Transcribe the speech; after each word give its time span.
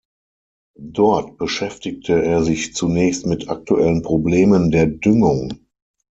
Dort 0.81 1.37
beschäftigte 1.37 2.23
er 2.23 2.41
sich 2.43 2.73
zunächst 2.73 3.27
mit 3.27 3.49
aktuellen 3.49 4.01
Problemen 4.01 4.71
der 4.71 4.87
Düngung. 4.87 5.51